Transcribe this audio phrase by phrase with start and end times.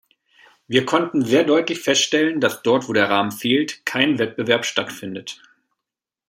[0.67, 5.39] Wir konnten sehr deutlich feststellen, dass dort, wo der Rahmen fehlt, kein Wettbewerb stattfindet.